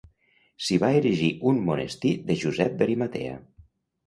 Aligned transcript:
S'hi 0.67 0.79
va 0.83 0.87
erigir 1.01 1.29
un 1.51 1.59
monestir 1.67 2.15
de 2.31 2.39
Josep 2.45 2.81
d'Arimatea. 2.81 3.39